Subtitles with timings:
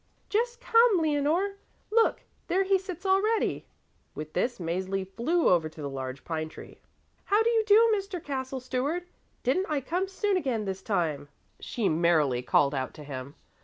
[0.29, 0.97] "Just come!
[0.97, 1.57] Leonore.
[1.91, 2.23] Look!
[2.47, 3.67] there he sits already."
[4.15, 6.79] With this Mäzli flew over to the large pine tree.
[7.25, 8.17] "How do you do, Mr.
[8.19, 9.05] Castle Steward!
[9.43, 11.29] Didn't I come soon again, this time?"
[11.59, 13.35] she merrily called out to him.